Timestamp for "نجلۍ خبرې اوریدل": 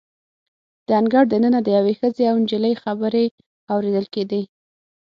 2.43-4.05